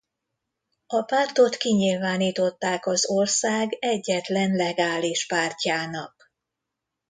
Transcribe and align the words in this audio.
A 0.87 1.01
Pártot 1.01 1.55
kinyilvánították 1.55 2.85
az 2.85 3.09
ország 3.09 3.77
egyetlen 3.79 4.55
legális 4.55 5.25
pártjának. 5.27 6.33